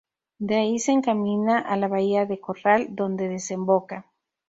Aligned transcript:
De 0.39 0.55
ahí 0.55 0.79
se 0.79 0.93
encamina 0.93 1.59
a 1.59 1.77
la 1.77 1.87
bahía 1.87 2.25
de 2.25 2.39
Corral, 2.39 2.87
donde 2.95 3.29
desemboca. 3.29 4.07